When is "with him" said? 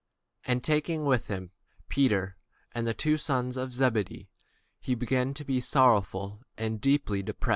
1.05-1.51